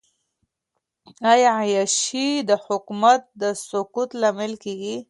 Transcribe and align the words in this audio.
آیا 1.31 1.51
عیاشي 1.61 2.27
د 2.49 2.51
حکومت 2.65 3.21
د 3.41 3.43
سقوط 3.69 4.09
لامل 4.21 4.53
کیږي؟ 4.63 4.95